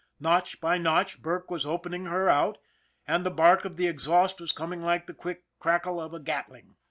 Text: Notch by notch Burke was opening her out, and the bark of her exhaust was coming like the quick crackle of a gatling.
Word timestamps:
Notch 0.19 0.59
by 0.59 0.79
notch 0.79 1.21
Burke 1.21 1.51
was 1.51 1.63
opening 1.63 2.05
her 2.05 2.27
out, 2.27 2.57
and 3.07 3.23
the 3.23 3.29
bark 3.29 3.65
of 3.65 3.77
her 3.77 3.83
exhaust 3.87 4.41
was 4.41 4.51
coming 4.51 4.81
like 4.81 5.05
the 5.05 5.13
quick 5.13 5.43
crackle 5.59 6.01
of 6.01 6.11
a 6.11 6.19
gatling. 6.19 6.75